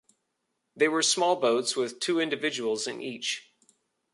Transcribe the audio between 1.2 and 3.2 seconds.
boats with two individuals in